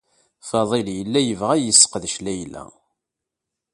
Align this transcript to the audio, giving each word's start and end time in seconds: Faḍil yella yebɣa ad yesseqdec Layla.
Faḍil 0.49 0.87
yella 0.97 1.19
yebɣa 1.21 1.51
ad 1.55 1.61
yesseqdec 1.63 2.15
Layla. 2.25 2.63